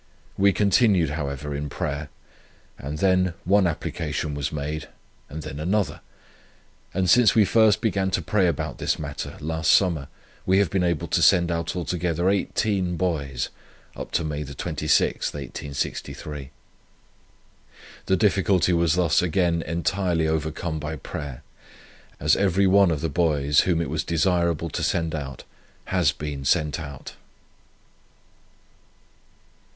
[0.35, 2.09] We continued, however, in prayer,
[2.75, 4.89] and then one application was made,
[5.29, 6.01] and then another;
[6.91, 10.07] and since we first began to pray about this matter, last summer,
[10.43, 13.49] we have been able to send out altogether 18 boys
[13.95, 16.49] up to May 26, 1863;
[18.07, 21.43] the difficulty was thus again entirely overcome by prayer,
[22.19, 25.43] as every one of the boys, whom it was desirable to send out,
[25.85, 27.13] has been sent out."